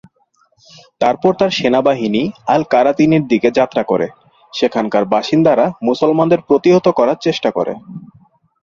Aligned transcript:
তারপর 1.01 1.31
তাঁর 1.35 1.51
সেনাবাহিনী 1.51 2.21
আল-কারাতিনের 2.47 3.23
দিকে 3.27 3.49
যাত্রা 3.51 3.83
করে, 3.83 4.07
সেখানকার 4.53 5.03
বাসিন্দারা 5.13 5.65
মুসলমানদের 5.83 6.39
প্রতিহত 6.47 6.85
করার 6.99 7.17
চেষ্টা 7.21 7.49
করে। 7.51 7.73